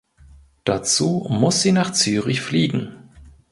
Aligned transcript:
Dazu 0.63 1.27
muss 1.29 1.61
sie 1.61 1.71
nach 1.73 1.91
Zürich 1.93 2.41
fliegen. 2.41 3.11